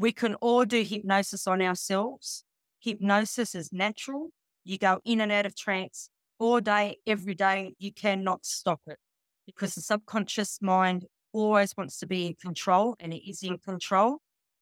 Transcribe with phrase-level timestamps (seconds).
[0.00, 2.44] We can all do hypnosis on ourselves.
[2.78, 4.28] Hypnosis is natural.
[4.62, 7.74] You go in and out of trance all day, every day.
[7.80, 8.98] You cannot stop it
[9.44, 14.18] because the subconscious mind always wants to be in control and it is in control.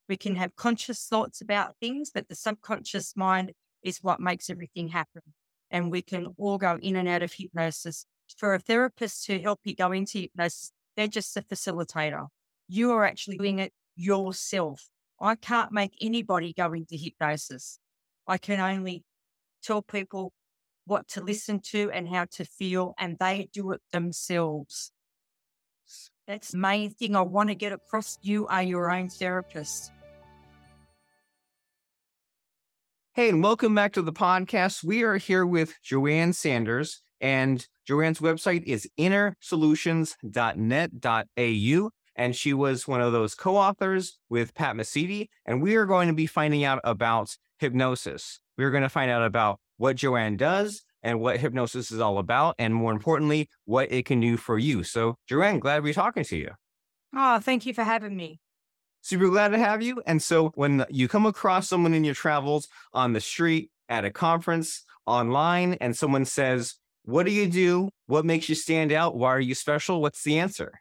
[0.09, 3.51] We can have conscious thoughts about things, but the subconscious mind
[3.83, 5.21] is what makes everything happen.
[5.69, 8.07] And we can all go in and out of hypnosis.
[8.37, 12.25] For a therapist to help you go into hypnosis, they're just a facilitator.
[12.67, 14.87] You are actually doing it yourself.
[15.19, 17.79] I can't make anybody go into hypnosis.
[18.27, 19.03] I can only
[19.63, 20.31] tell people
[20.85, 24.91] what to listen to and how to feel, and they do it themselves.
[26.27, 28.19] That's the main thing I want to get across.
[28.21, 29.91] You are your own therapist.
[33.13, 34.83] Hey, and welcome back to the podcast.
[34.83, 41.89] We are here with Joanne Sanders, and Joanne's website is innersolutions.net.au.
[42.17, 45.29] And she was one of those co authors with Pat Mesiti.
[45.45, 48.39] And we are going to be finding out about hypnosis.
[48.57, 52.55] We're going to find out about what Joanne does and what hypnosis is all about,
[52.57, 54.83] and more importantly, what it can do for you.
[54.83, 56.49] So, Joanne, glad to be talking to you.
[57.15, 58.39] Oh, thank you for having me.
[59.01, 60.01] Super glad to have you.
[60.05, 64.11] And so, when you come across someone in your travels on the street, at a
[64.11, 67.89] conference, online, and someone says, What do you do?
[68.07, 69.15] What makes you stand out?
[69.15, 70.01] Why are you special?
[70.01, 70.79] What's the answer?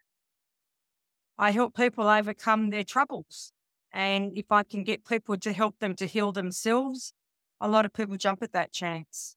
[1.39, 3.53] I help people overcome their troubles.
[3.92, 7.12] And if I can get people to help them to heal themselves,
[7.61, 9.37] a lot of people jump at that chance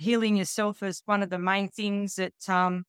[0.00, 2.84] healing yourself is one of the main things that um,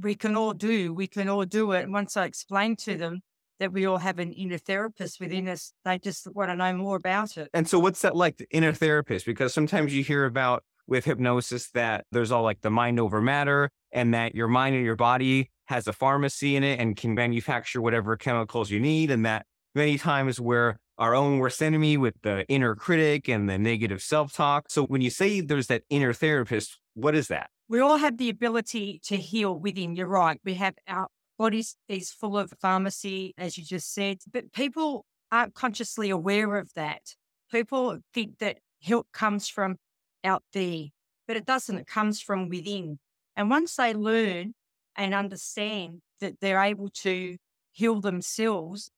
[0.00, 0.94] we can all do.
[0.94, 1.82] We can all do it.
[1.82, 3.20] And once I explain to them
[3.58, 6.96] that we all have an inner therapist within us, they just want to know more
[6.96, 7.48] about it.
[7.52, 9.26] And so, what's that like, the inner therapist?
[9.26, 13.70] Because sometimes you hear about with hypnosis that there's all like the mind over matter
[13.90, 17.80] and that your mind and your body has a pharmacy in it and can manufacture
[17.80, 19.10] whatever chemicals you need.
[19.10, 23.58] And that many times where our own worst enemy with the inner critic and the
[23.58, 24.70] negative self talk.
[24.70, 27.50] So, when you say there's that inner therapist, what is that?
[27.68, 29.96] We all have the ability to heal within.
[29.96, 30.40] You're right.
[30.44, 35.54] We have our bodies is full of pharmacy, as you just said, but people aren't
[35.54, 37.02] consciously aware of that.
[37.50, 39.76] People think that help comes from
[40.24, 40.84] out there,
[41.26, 41.76] but it doesn't.
[41.76, 42.98] It comes from within.
[43.36, 44.54] And once they learn
[44.96, 47.36] and understand that they're able to
[47.72, 48.90] heal themselves,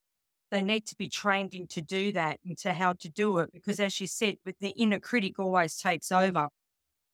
[0.51, 3.53] they need to be trained in to do that and to how to do it.
[3.53, 6.49] Because as you said, with the inner critic always takes over.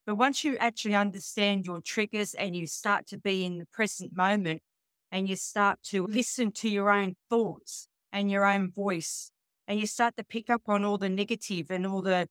[0.06, 4.14] But once you actually understand your triggers and you start to be in the present
[4.14, 4.62] moment
[5.10, 9.30] and you start to listen to your own thoughts and your own voice
[9.66, 12.28] and you start to pick up on all the negative and all the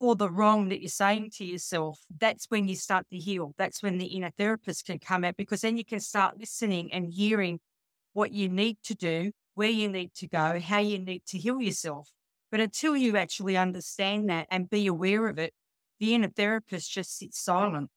[0.00, 3.54] all the wrong that you're saying to yourself, that's when you start to heal.
[3.58, 7.12] That's when the inner therapist can come out because then you can start listening and
[7.12, 7.60] hearing
[8.14, 11.60] what you need to do where you need to go, how you need to heal
[11.60, 12.08] yourself.
[12.50, 15.52] But until you actually understand that and be aware of it,
[15.98, 17.90] the inner therapist just sits silent.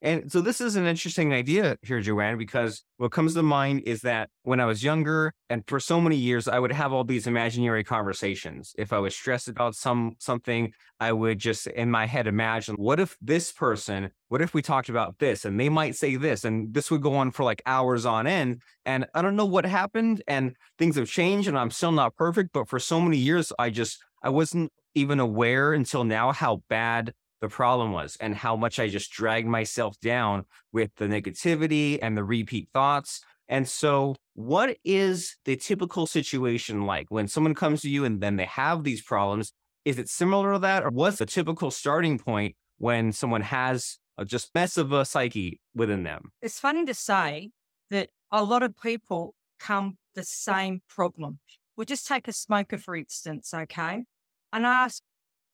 [0.00, 4.02] And so this is an interesting idea here, Joanne, because what comes to mind is
[4.02, 7.26] that when I was younger and for so many years, I would have all these
[7.26, 8.74] imaginary conversations.
[8.78, 13.00] If I was stressed about some something, I would just in my head imagine, what
[13.00, 16.72] if this person, what if we talked about this and they might say this and
[16.72, 18.62] this would go on for like hours on end.
[18.84, 22.50] And I don't know what happened and things have changed and I'm still not perfect,
[22.52, 27.14] but for so many years, I just I wasn't even aware until now how bad
[27.40, 32.16] the problem was and how much I just dragged myself down with the negativity and
[32.16, 33.20] the repeat thoughts.
[33.48, 38.36] And so, what is the typical situation like when someone comes to you and then
[38.36, 39.52] they have these problems?
[39.84, 40.84] Is it similar to that?
[40.84, 45.60] Or what's the typical starting point when someone has a just mess of a psyche
[45.74, 46.32] within them?
[46.42, 47.50] It's funny to say
[47.90, 51.38] that a lot of people come the same problem.
[51.76, 54.04] We'll just take a smoker, for instance, okay?
[54.52, 55.02] And ask,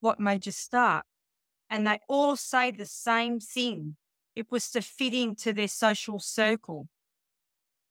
[0.00, 1.04] what made you start?
[1.74, 3.96] And they all say the same thing.
[4.36, 6.86] It was to fit into their social circle.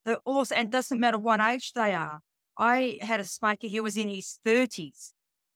[0.05, 2.21] They also, and it doesn't matter what age they are.
[2.57, 5.11] I had a smoker, he was in his 30s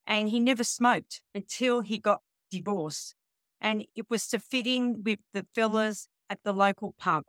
[0.06, 2.20] and he never smoked until he got
[2.50, 3.14] divorced.
[3.62, 7.24] And it was to fit in with the fellas at the local pub.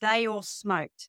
[0.00, 1.08] They all smoked.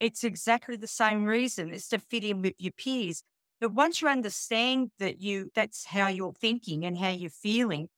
[0.00, 1.74] It's exactly the same reason.
[1.74, 3.22] It's to fit in with your peers.
[3.60, 7.88] But once you understand that you that's how you're thinking and how you're feeling,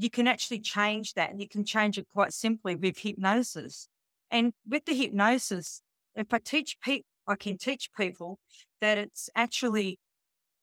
[0.00, 3.86] you can actually change that and you can change it quite simply with hypnosis.
[4.30, 5.82] And with the hypnosis,
[6.14, 8.38] if I teach people, I can teach people
[8.80, 9.98] that it's actually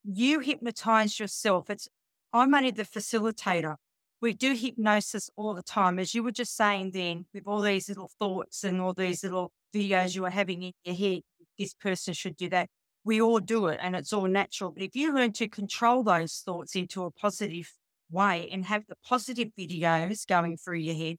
[0.04, 1.70] you hypnotize yourself.
[1.70, 1.88] It's
[2.34, 3.76] I'm only the facilitator.
[4.22, 7.88] We do hypnosis all the time, as you were just saying then, with all these
[7.90, 11.22] little thoughts and all these little videos you are having in your head.
[11.60, 12.70] This person should do that.
[13.04, 14.72] we all do it and it's all natural.
[14.72, 17.72] But if you learn to control those thoughts into a positive
[18.12, 21.18] way and have the positive videos going through your head,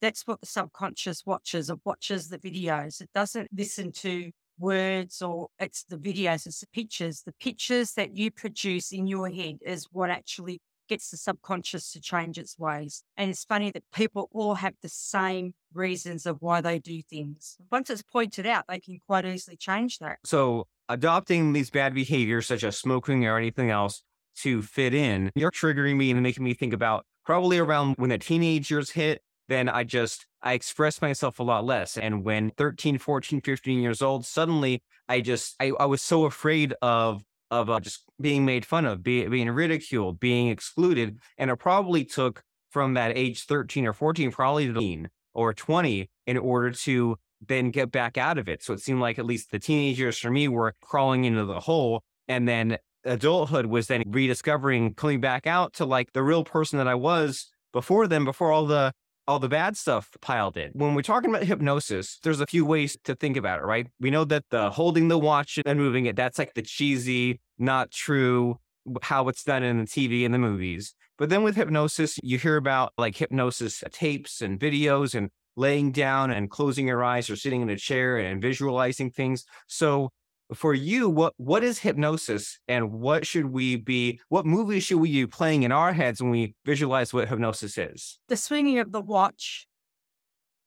[0.00, 1.70] that's what the subconscious watches.
[1.70, 3.00] It watches the videos.
[3.00, 7.22] It doesn't listen to words or it's the videos, it's the pictures.
[7.24, 12.00] The pictures that you produce in your head is what actually gets the subconscious to
[12.00, 13.02] change its ways.
[13.16, 17.56] And it's funny that people all have the same reasons of why they do things.
[17.70, 20.18] Once it's pointed out, they can quite easily change that.
[20.24, 24.02] So, adopting these bad behaviors, such as smoking or anything else,
[24.42, 28.18] to fit in, you're triggering me and making me think about probably around when the
[28.18, 31.96] teenagers hit then I just, I express myself a lot less.
[31.96, 36.74] And when 13, 14, 15 years old, suddenly I just, I, I was so afraid
[36.82, 41.18] of, of uh, just being made fun of, be, being ridiculed, being excluded.
[41.38, 46.38] And it probably took from that age 13 or 14, probably 15 or 20 in
[46.38, 47.16] order to
[47.46, 48.62] then get back out of it.
[48.62, 52.02] So it seemed like at least the teenagers for me were crawling into the hole.
[52.26, 56.88] And then adulthood was then rediscovering, coming back out to like the real person that
[56.88, 58.92] I was before then, before all the
[59.28, 60.70] all the bad stuff piled in.
[60.74, 63.88] When we're talking about hypnosis, there's a few ways to think about it, right?
[63.98, 67.90] We know that the holding the watch and moving it, that's like the cheesy, not
[67.90, 68.60] true,
[69.02, 70.94] how it's done in the TV and the movies.
[71.18, 76.30] But then with hypnosis, you hear about like hypnosis tapes and videos and laying down
[76.30, 79.44] and closing your eyes or sitting in a chair and visualizing things.
[79.66, 80.10] So
[80.54, 85.12] for you, what what is hypnosis and what should we be what movies should we
[85.12, 88.18] be playing in our heads when we visualize what hypnosis is?
[88.28, 89.66] The swinging of the watch,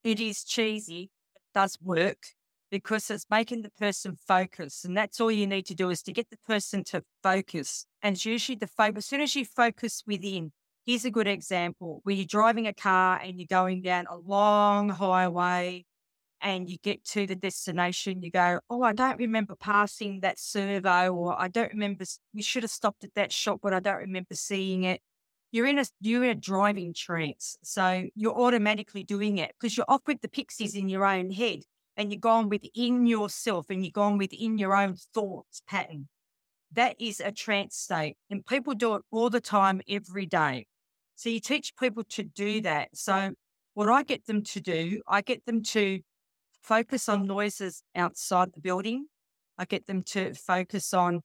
[0.03, 2.17] it is cheesy, it does work
[2.71, 4.83] because it's making the person focus.
[4.83, 7.85] And that's all you need to do is to get the person to focus.
[8.01, 10.51] And it's usually the focus, as soon as you focus within,
[10.85, 14.89] here's a good example where you're driving a car and you're going down a long
[14.89, 15.85] highway
[16.41, 21.13] and you get to the destination, you go, Oh, I don't remember passing that servo,
[21.13, 24.35] or I don't remember, we should have stopped at that shop, but I don't remember
[24.35, 25.01] seeing it.
[25.51, 27.57] You're in a you're in a driving trance.
[27.63, 31.61] So you're automatically doing it because you're off with the pixies in your own head
[31.97, 36.07] and you're gone within yourself and you're gone within your own thoughts pattern.
[36.73, 38.15] That is a trance state.
[38.29, 40.67] And people do it all the time, every day.
[41.15, 42.63] So you teach people to do mm.
[42.63, 42.89] that.
[42.93, 43.33] So
[43.73, 45.99] what I get them to do, I get them to
[46.63, 49.07] focus on noises outside the building.
[49.57, 51.21] I get them to focus on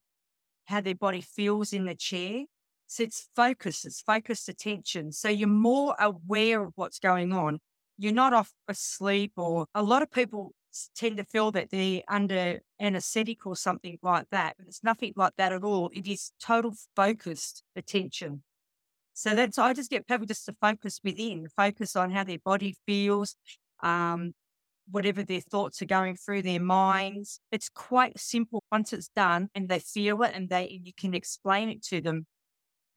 [0.65, 2.43] how their body feels in the chair.
[2.87, 5.11] So it's focus, it's focused attention.
[5.11, 7.59] So you're more aware of what's going on.
[7.97, 10.53] You're not off asleep, or a lot of people
[10.95, 15.33] tend to feel that they're under anesthetic or something like that, but it's nothing like
[15.37, 15.89] that at all.
[15.93, 18.43] It is total focused attention.
[19.13, 22.75] So that's, I just get people just to focus within, focus on how their body
[22.85, 23.37] feels,
[23.81, 24.33] um,
[24.89, 27.39] whatever their thoughts are going through their minds.
[27.51, 31.69] It's quite simple once it's done and they feel it and they you can explain
[31.69, 32.25] it to them.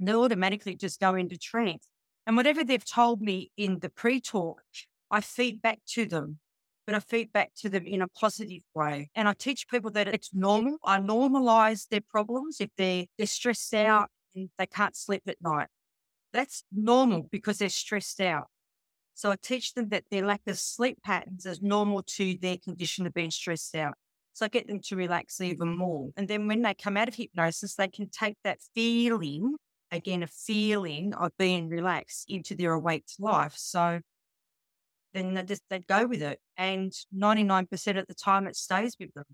[0.00, 1.86] They'll automatically just go into trance.
[2.26, 4.62] And whatever they've told me in the pre-talk,
[5.10, 6.38] I feed back to them,
[6.86, 9.10] but I feed back to them in a positive way.
[9.14, 10.76] And I teach people that it's normal.
[10.84, 15.68] I normalize their problems if they're they're stressed out and they can't sleep at night.
[16.32, 18.48] That's normal because they're stressed out.
[19.18, 23.04] So I teach them that their lack of sleep patterns is normal to their condition
[23.04, 23.94] of being stressed out.
[24.32, 26.10] So I get them to relax even more.
[26.16, 29.56] And then when they come out of hypnosis, they can take that feeling,
[29.90, 33.54] again, a feeling of being relaxed into their awake life.
[33.56, 33.98] So
[35.14, 36.38] then they just they go with it.
[36.56, 39.24] And 99% of the time it stays with them.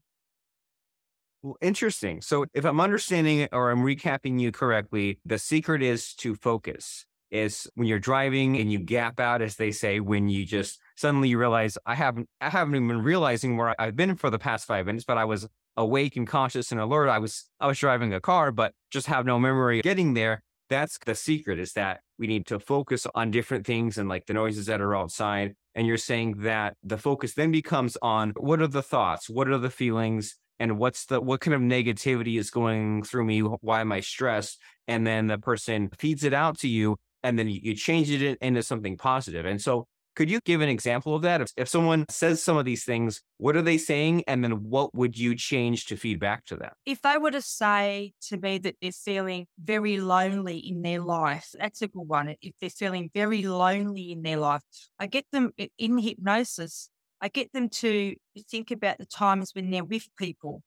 [1.43, 2.23] Well, interesting.
[2.23, 7.69] So if I'm understanding or I'm recapping you correctly, the secret is to focus is
[7.75, 11.39] when you're driving and you gap out, as they say, when you just suddenly you
[11.39, 14.87] realize I haven't I haven't even been realizing where I've been for the past five
[14.87, 17.09] minutes, but I was awake and conscious and alert.
[17.09, 20.43] I was I was driving a car, but just have no memory getting there.
[20.71, 24.35] That's the secret is that we need to focus on different things and like the
[24.35, 25.57] noises that are outside.
[25.75, 29.59] And you're saying that the focus then becomes on what are the thoughts, what are
[29.59, 33.91] the feelings, and what's the what kind of negativity is going through me why am
[33.93, 38.11] i stressed and then the person feeds it out to you and then you, change
[38.11, 39.47] it into something positive.
[39.47, 41.41] And so could you give an example of that?
[41.41, 44.23] If, if someone says some of these things, what are they saying?
[44.29, 46.71] And then what would you change to feed back to them?
[46.87, 51.51] If they were to say to me that they're feeling very lonely in their life,
[51.59, 52.37] that's a good one.
[52.41, 54.63] If they're feeling very lonely in their life,
[55.01, 56.91] I get them in hypnosis,
[57.21, 58.15] I get them to
[58.51, 60.63] think about the times when they're with people,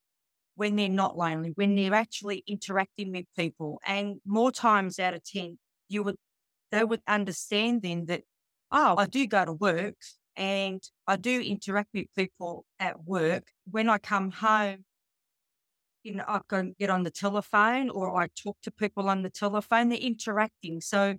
[0.55, 3.79] when they're not lonely, when they're actually interacting with people.
[3.85, 6.17] And more times out of 10, you would
[6.71, 8.23] they would understand then that,
[8.71, 9.95] oh, I do go to work
[10.35, 13.47] and I do interact with people at work.
[13.69, 14.85] When I come home,
[16.03, 19.29] you know, I can get on the telephone or I talk to people on the
[19.29, 19.89] telephone.
[19.89, 20.79] They're interacting.
[20.81, 21.15] So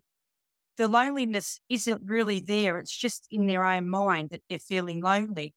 [0.77, 2.79] the loneliness isn't really there.
[2.79, 5.55] It's just in their own mind that they're feeling lonely.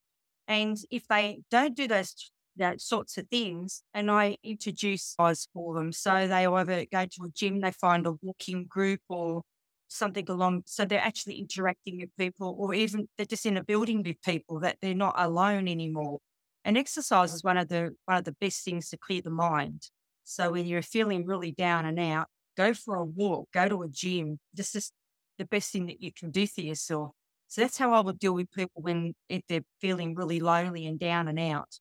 [0.48, 5.75] And if they don't do those that sorts of things, and I introduce guys for
[5.75, 5.91] them.
[5.91, 9.43] So they either go to a gym, they find a walking group or
[9.91, 10.63] something along.
[10.65, 14.60] So they're actually interacting with people, or even they're just in a building with people
[14.62, 16.19] that they're not alone anymore.
[16.63, 17.36] And exercise mm-hmm.
[17.36, 19.89] is one of the one of the best things to clear the mind.
[20.24, 23.89] So when you're feeling really down and out, go for a walk, go to a
[23.89, 24.39] gym.
[24.53, 24.91] This is
[25.38, 27.12] the best thing that you can do for yourself.
[27.48, 31.00] So that's how I would deal with people when if they're feeling really lonely and
[31.00, 31.79] down and out.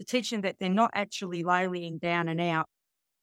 [0.00, 2.66] To teach them that they're not actually lonely and down and out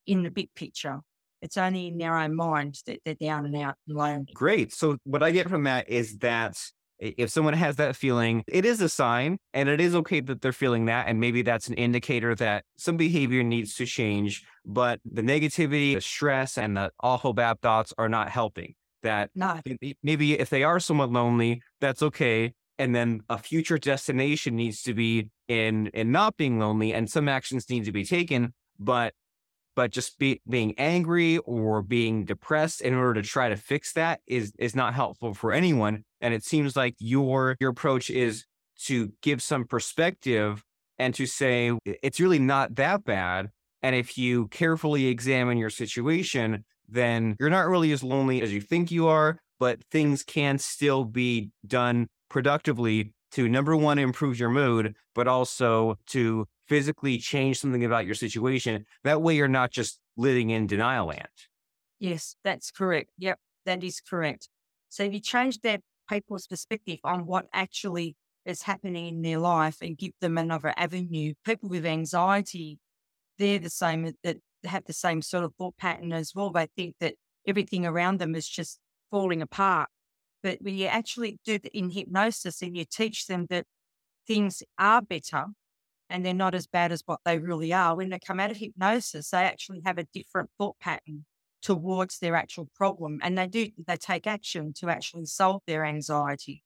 [0.08, 1.02] in the big picture.
[1.42, 4.34] It's only in their own mind that they're down and out and lonely.
[4.34, 4.74] Great.
[4.74, 6.58] So what I get from that is that
[7.00, 10.52] if someone has that feeling, it is a sign and it is okay that they're
[10.52, 11.08] feeling that.
[11.08, 16.02] And maybe that's an indicator that some behavior needs to change, but the negativity, the
[16.02, 18.76] stress, and the awful bad thoughts are not helping.
[19.02, 19.62] That no.
[20.04, 22.54] maybe if they are somewhat lonely, that's okay.
[22.78, 27.30] And then a future destination needs to be in in not being lonely, and some
[27.30, 28.54] actions need to be taken.
[28.78, 29.14] But
[29.76, 34.22] but just be, being angry or being depressed in order to try to fix that
[34.28, 38.46] is is not helpful for anyone and it seems like your your approach is
[38.78, 40.64] to give some perspective
[40.98, 43.50] and to say it's really not that bad
[43.82, 48.62] and if you carefully examine your situation then you're not really as lonely as you
[48.62, 54.50] think you are but things can still be done productively to number one improve your
[54.50, 58.86] mood but also to physically change something about your situation.
[59.04, 61.28] That way, you're not just living in denial land.
[62.00, 63.10] Yes, that's correct.
[63.18, 64.48] Yep, that is correct.
[64.88, 69.78] So if you change that people's perspective on what actually is happening in their life
[69.82, 72.80] and give them another avenue, people with anxiety,
[73.38, 76.52] they're the same uh, that have the same sort of thought pattern as well.
[76.52, 77.16] They think that
[77.48, 78.80] everything around them is just
[79.12, 79.90] falling apart.
[80.42, 83.66] But when you actually do it in hypnosis and you teach them that
[84.28, 85.48] things are better
[86.10, 87.96] and they're not as bad as what they really are.
[87.96, 91.26] When they come out of hypnosis, they actually have a different thought pattern
[91.62, 96.64] towards their actual problem and they do they take action to actually solve their anxiety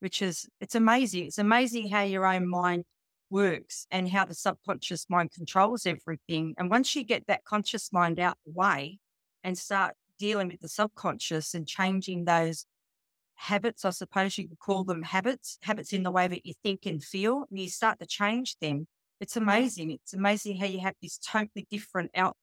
[0.00, 2.84] which is it's amazing it's amazing how your own mind
[3.30, 8.20] works and how the subconscious mind controls everything and once you get that conscious mind
[8.20, 8.98] out the way
[9.42, 12.66] and start dealing with the subconscious and changing those
[13.36, 16.86] habits, I suppose you could call them habits, habits in the way that you think
[16.86, 18.86] and feel, and you start to change them.
[19.20, 19.92] It's amazing.
[19.92, 22.36] It's amazing how you have this totally different outlook.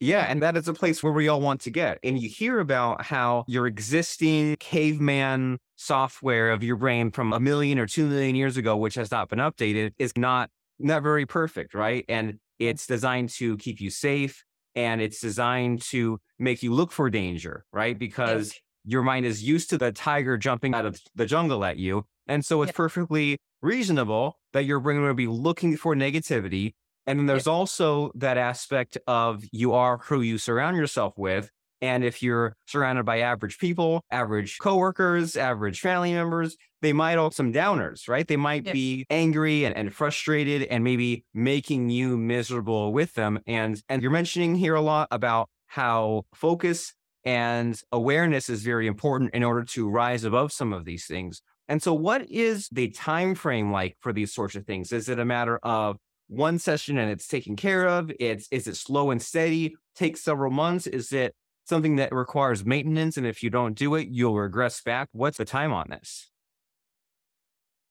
[0.00, 1.98] Yeah, and that is a place where we all want to get.
[2.02, 7.78] And you hear about how your existing caveman software of your brain from a million
[7.78, 10.50] or two million years ago, which has not been updated, is not
[10.80, 12.04] not very perfect, right?
[12.08, 17.10] And it's designed to keep you safe and it's designed to make you look for
[17.10, 17.96] danger, right?
[17.96, 18.54] Because
[18.88, 22.06] your mind is used to the tiger jumping out of the jungle at you.
[22.26, 26.72] And so it's perfectly reasonable that your brain will be looking for negativity.
[27.06, 31.50] And then there's also that aspect of you are who you surround yourself with.
[31.82, 37.30] And if you're surrounded by average people, average coworkers, average family members, they might all
[37.30, 38.26] some downers, right?
[38.26, 43.38] They might be angry and, and frustrated and maybe making you miserable with them.
[43.46, 46.94] And and you're mentioning here a lot about how focus
[47.28, 51.42] and awareness is very important in order to rise above some of these things.
[51.68, 54.92] And so what is the time frame like for these sorts of things?
[54.92, 58.10] Is it a matter of one session and it's taken care of?
[58.18, 60.86] It's is it slow and steady, takes several months?
[60.86, 61.34] Is it
[61.66, 65.10] something that requires maintenance and if you don't do it, you'll regress back?
[65.12, 66.30] What's the time on this?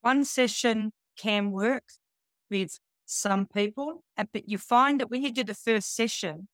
[0.01, 1.83] One session can work
[2.49, 6.47] with some people, uh, but you find that when you do the first session,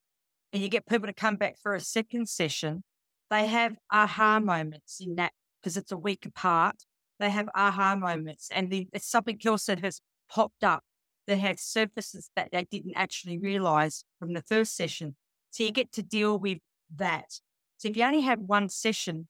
[0.53, 2.83] and you get people to come back for a second session,
[3.29, 6.75] they have aha moments in that because it's a week apart.
[7.19, 10.83] They have aha moments, and then it's something else that has popped up
[11.27, 15.15] that has surfaces that they didn't actually realize from the first session.
[15.51, 16.59] So you get to deal with
[16.95, 17.39] that.
[17.77, 19.27] So if you only have one session,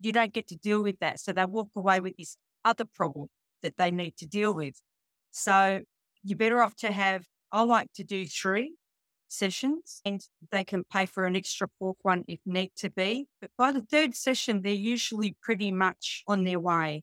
[0.00, 1.20] you don't get to deal with that.
[1.20, 3.28] So they walk away with this other problem
[3.62, 4.80] that they need to deal with.
[5.30, 5.82] So
[6.22, 8.74] you're better off to have, I like to do three
[9.32, 10.20] sessions and
[10.50, 13.28] they can pay for an extra fourth one if need to be.
[13.40, 17.02] But by the third session, they're usually pretty much on their way.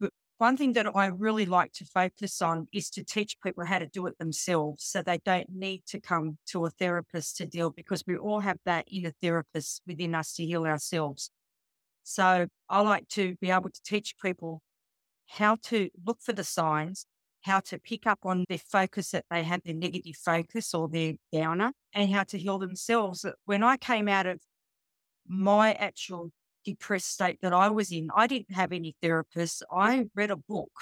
[0.00, 3.78] But one thing that I really like to focus on is to teach people how
[3.78, 7.70] to do it themselves so they don't need to come to a therapist to deal
[7.70, 11.30] because we all have that inner therapist within us to heal ourselves.
[12.02, 14.62] So I like to be able to teach people
[15.28, 17.06] how to look for the signs,
[17.42, 21.14] how to pick up on their focus that they have, their negative focus or their
[21.32, 23.24] downer, and how to heal themselves.
[23.24, 24.40] Uh, when I came out of
[25.26, 26.30] my actual
[26.64, 29.62] depressed state that I was in, I didn't have any therapists.
[29.70, 30.72] I read a book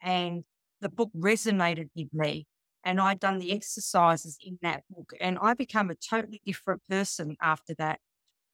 [0.00, 0.44] and
[0.80, 2.46] the book resonated with me.
[2.84, 7.36] And I'd done the exercises in that book and I became a totally different person
[7.42, 7.98] after that.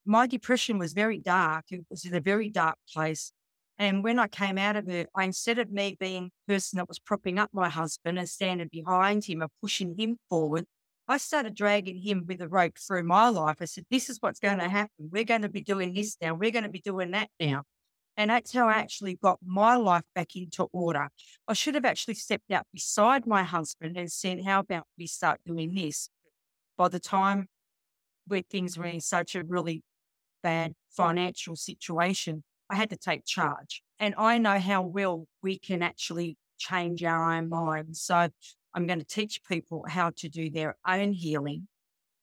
[0.07, 1.67] My depression was very dark.
[1.71, 3.33] It was in a very dark place.
[3.79, 6.89] And when I came out of it, I, instead of me being the person that
[6.89, 10.67] was propping up my husband and standing behind him and pushing him forward,
[11.09, 13.57] I started dragging him with a rope through my life.
[13.61, 15.11] I said, This is what's going to happen.
[15.11, 16.35] We're going to be doing this now.
[16.35, 17.65] We're going to be doing that now.
[18.17, 21.09] And that's how I actually got my life back into order.
[21.49, 25.41] I should have actually stepped out beside my husband and said, How about we start
[25.45, 26.09] doing this?
[26.77, 27.49] By the time
[28.27, 29.83] where things were in such a really
[30.43, 33.83] bad financial situation, I had to take charge.
[33.99, 38.01] And I know how well we can actually change our own minds.
[38.01, 38.29] So
[38.75, 41.69] I'm going to teach people how to do their own healing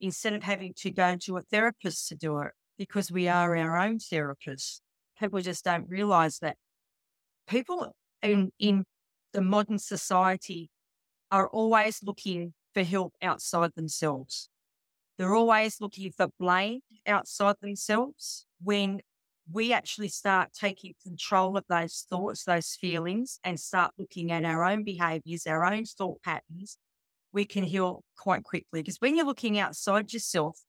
[0.01, 3.77] instead of having to go to a therapist to do it because we are our
[3.77, 4.79] own therapists.
[5.19, 6.57] People just don't realize that
[7.47, 8.85] people in, in
[9.33, 10.71] the modern society
[11.31, 14.49] are always looking for help outside themselves.
[15.19, 19.01] They're always looking for blame outside themselves when
[19.51, 24.63] we actually start taking control of those thoughts, those feelings, and start looking at our
[24.63, 26.77] own behaviors, our own thought patterns,
[27.31, 28.81] we can heal quite quickly.
[28.81, 30.59] Because when you're looking outside yourself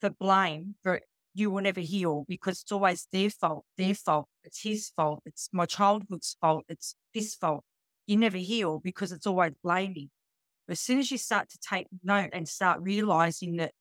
[0.00, 1.00] for blame, for
[1.34, 5.48] you will never heal because it's always their fault, their fault, it's his fault, it's
[5.52, 7.64] my childhood's fault, it's this fault.
[8.06, 10.10] You never heal because it's always blaming.
[10.66, 13.72] But as soon as you start to take note and start realizing that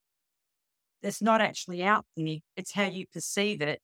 [1.01, 3.81] it's not actually out there, it's how you perceive it,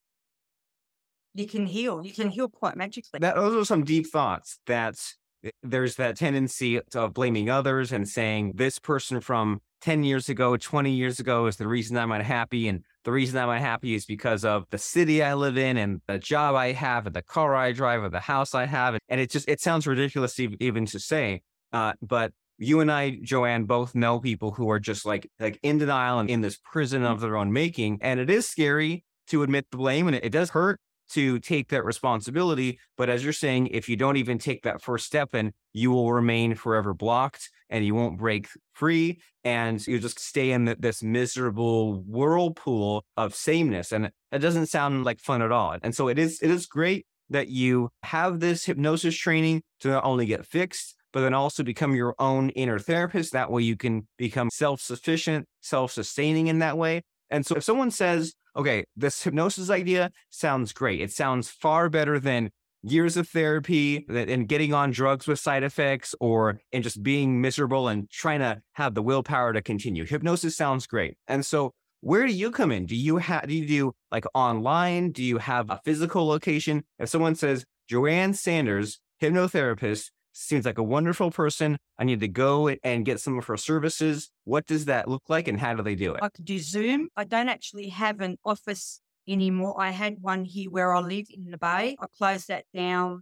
[1.34, 2.06] you can heal.
[2.06, 3.20] You can heal quite magically.
[3.20, 4.60] That, those are some deep thoughts.
[4.68, 4.96] That
[5.44, 10.58] eh, there's that tendency of blaming others and saying this person from 10 years ago,
[10.58, 12.68] 20 years ago is the reason I'm unhappy.
[12.68, 16.20] And the reason I'm unhappy is because of the city I live in and the
[16.20, 18.98] job I have and the car I drive or the house I have.
[19.08, 21.42] And it just, it sounds ridiculous even to say.
[21.72, 25.78] Uh, but you and I, Joanne, both know people who are just like, like in
[25.78, 28.00] denial and in this prison of their own making.
[28.02, 31.70] And it is scary to admit the blame and it, it does hurt to take
[31.70, 32.80] that responsibility.
[32.98, 36.12] But as you're saying, if you don't even take that first step, and you will
[36.12, 42.02] remain forever blocked and you won't break free and you just stay in this miserable
[42.02, 43.92] whirlpool of sameness.
[43.92, 45.78] And it doesn't sound like fun at all.
[45.82, 50.04] And so it is, it is great that you have this hypnosis training to not
[50.04, 53.34] only get fixed, but then also become your own inner therapist.
[53.34, 57.04] That way you can become self sufficient, self sustaining in that way.
[57.30, 61.00] And so if someone says, okay, this hypnosis idea sounds great.
[61.02, 66.14] It sounds far better than years of therapy and getting on drugs with side effects
[66.20, 70.06] or and just being miserable and trying to have the willpower to continue.
[70.06, 71.18] Hypnosis sounds great.
[71.28, 72.86] And so where do you come in?
[72.86, 75.12] Do you have do you do like online?
[75.12, 76.84] Do you have a physical location?
[76.98, 81.78] If someone says Joanne Sanders, hypnotherapist, seems like a wonderful person.
[81.98, 84.30] I need to go and get some of her services.
[84.44, 86.22] What does that look like and how do they do it?
[86.24, 87.10] I could do Zoom.
[87.16, 89.80] I don't actually have an office anymore.
[89.80, 91.96] I had one here where I live in the Bay.
[92.00, 93.22] I closed that down,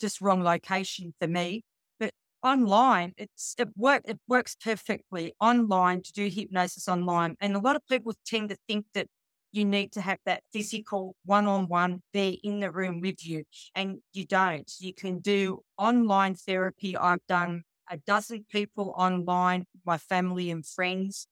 [0.00, 1.62] just wrong location for me.
[1.98, 2.12] But
[2.42, 7.36] online, it's it work it works perfectly online to do hypnosis online.
[7.40, 9.06] And a lot of people tend to think that
[9.52, 13.44] you need to have that physical one on one there in the room with you.
[13.74, 14.70] And you don't.
[14.78, 16.96] You can do online therapy.
[16.96, 21.26] I've done a dozen people online, my family and friends.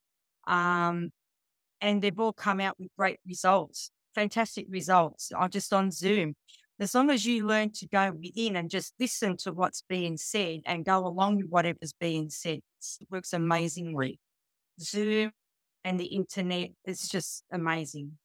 [0.47, 1.11] Um,
[1.81, 5.31] and they've all come out with great results, fantastic results.
[5.37, 6.35] I'm just on Zoom.
[6.81, 10.61] As long as you learn to go within and just listen to what's being said
[10.65, 12.61] and go along with whatever's being said,
[13.01, 14.21] it works amazingly.
[14.81, 15.33] Zoom,
[15.89, 18.19] and the internet is just amazing.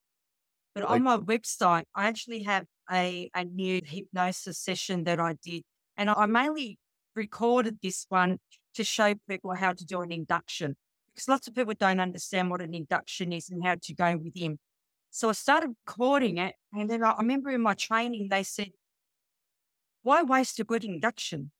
[0.76, 5.63] But on my website, I actually have a, a new hypnosis session that I did.
[5.95, 6.78] And I mainly
[7.15, 8.39] recorded this one
[8.73, 10.76] to show people how to do an induction
[11.08, 14.60] because lots of people don't understand what an induction is and how to go within.
[15.12, 16.56] So I started recording it.
[16.73, 18.71] And then I remember in my training, they said,
[20.02, 21.52] why waste a good induction?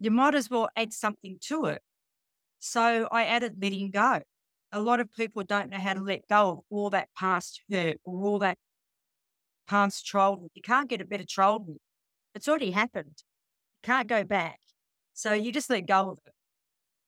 [0.00, 1.82] You might as well add something to it.
[2.58, 4.22] So I added letting go
[4.72, 7.98] a lot of people don't know how to let go of all that past hurt
[8.04, 8.58] or all that
[9.68, 10.50] past childhood.
[10.54, 11.78] You can't get a better childhood.
[12.34, 13.16] It's already happened.
[13.82, 14.58] You can't go back.
[15.14, 16.32] So you just let go of it.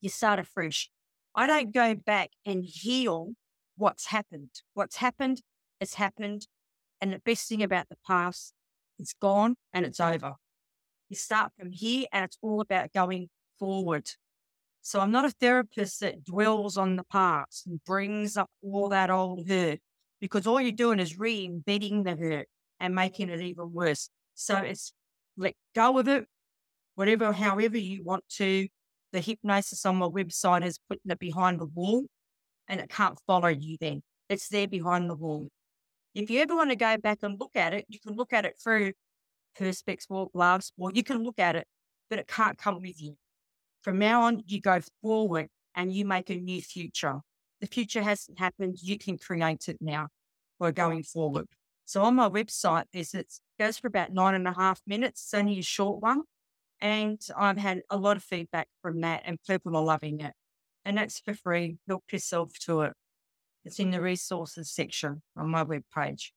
[0.00, 0.90] You start afresh.
[1.34, 3.32] I don't go back and heal
[3.76, 4.50] what's happened.
[4.74, 5.40] What's happened,
[5.80, 6.46] has happened.
[7.00, 8.52] And the best thing about the past,
[8.98, 10.34] it's gone and it's over.
[11.08, 14.08] You start from here and it's all about going forward.
[14.82, 19.10] So I'm not a therapist that dwells on the past and brings up all that
[19.10, 19.78] old hurt
[20.20, 22.48] because all you're doing is re-embedding the hurt
[22.80, 24.10] and making it even worse.
[24.34, 24.92] So it's
[25.36, 26.26] let go of it,
[26.96, 28.66] whatever, however you want to.
[29.12, 32.06] The hypnosis on my website is putting it behind the wall
[32.66, 34.02] and it can't follow you then.
[34.28, 35.48] It's there behind the wall.
[36.14, 38.46] If you ever want to go back and look at it, you can look at
[38.46, 38.92] it through
[39.58, 41.66] Perspex or gloves, or you can look at it,
[42.10, 43.16] but it can't come with you.
[43.82, 47.20] From now on, you go forward and you make a new future.
[47.60, 48.78] The future hasn't happened.
[48.80, 50.08] You can create it now
[50.58, 51.46] or going forward.
[51.84, 55.22] So on my website, there's it goes for about nine and a half minutes.
[55.22, 56.22] It's only a short one.
[56.80, 60.32] And I've had a lot of feedback from that and people are loving it.
[60.84, 61.78] And that's for free.
[61.88, 62.92] Help yourself to it.
[63.64, 66.30] It's in the resources section on my webpage.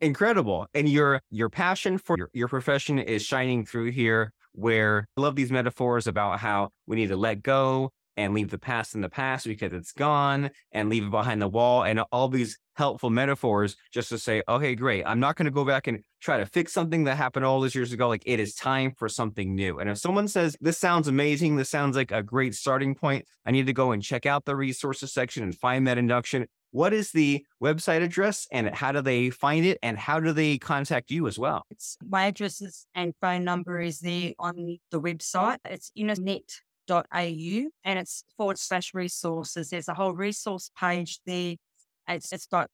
[0.00, 0.66] Incredible.
[0.74, 5.36] And your your passion for your, your profession is shining through here where I love
[5.36, 9.08] these metaphors about how we need to let go and leave the past in the
[9.08, 13.76] past because it's gone and leave it behind the wall and all these helpful metaphors
[13.92, 15.02] just to say, okay, great.
[15.06, 17.74] I'm not going to go back and try to fix something that happened all those
[17.74, 18.08] years ago.
[18.08, 19.78] Like it is time for something new.
[19.78, 23.50] And if someone says, this sounds amazing, this sounds like a great starting point, I
[23.50, 26.46] need to go and check out the resources section and find that induction.
[26.76, 30.58] What is the website address and how do they find it and how do they
[30.58, 31.64] contact you as well?
[31.70, 35.56] It's my address and phone number is there on the website.
[35.64, 39.70] It's innernet.au and it's forward slash resources.
[39.70, 41.54] There's a whole resource page there.
[42.08, 42.68] It's, it's got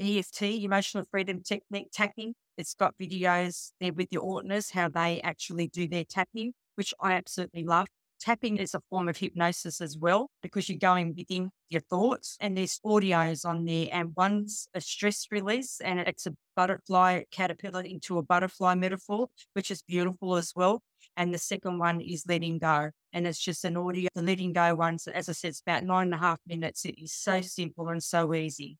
[0.00, 2.32] EFT, emotional freedom technique tapping.
[2.56, 7.12] It's got videos there with your Ortners, how they actually do their tapping, which I
[7.12, 7.88] absolutely love.
[8.20, 12.56] Tapping is a form of hypnosis as well because you're going within your thoughts and
[12.56, 18.18] there's audios on there and one's a stress release and it's a butterfly caterpillar into
[18.18, 20.82] a butterfly metaphor, which is beautiful as well.
[21.16, 22.90] And the second one is letting go.
[23.12, 24.08] And it's just an audio.
[24.14, 26.84] The letting go ones, as I said, it's about nine and a half minutes.
[26.84, 28.78] It is so simple and so easy.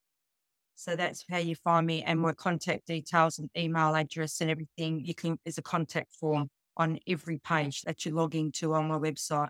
[0.74, 5.04] So that's how you find me and my contact details and email address and everything.
[5.04, 6.48] You can, there's a contact form
[6.78, 9.48] on every page that you log into on my website.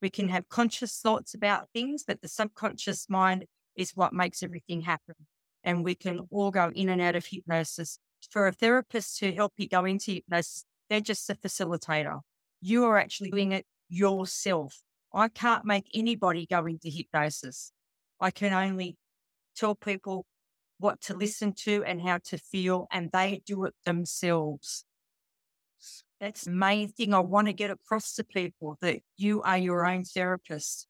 [0.01, 4.81] We can have conscious thoughts about things, but the subconscious mind is what makes everything
[4.81, 5.15] happen.
[5.63, 7.99] And we can all go in and out of hypnosis.
[8.29, 12.19] For a therapist to help you go into hypnosis, they're just a facilitator.
[12.61, 14.81] You are actually doing it yourself.
[15.13, 17.71] I can't make anybody go into hypnosis.
[18.19, 18.97] I can only
[19.55, 20.25] tell people
[20.77, 24.83] what to listen to and how to feel, and they do it themselves.
[26.21, 29.87] That's the main thing I want to get across to people that you are your
[29.87, 30.85] own therapist.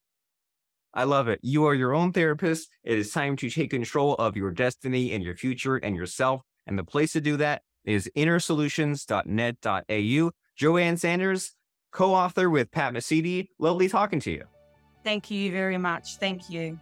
[0.94, 1.40] I love it.
[1.42, 2.68] You are your own therapist.
[2.84, 6.42] It is time to take control of your destiny and your future and yourself.
[6.68, 10.32] And the place to do that is innersolutions.net.au.
[10.58, 11.56] Joanne Sanders,
[11.94, 13.48] co author with Pat Mesiti.
[13.58, 14.44] Lovely talking to you.
[15.06, 16.18] Thank you very much.
[16.18, 16.78] Thank you.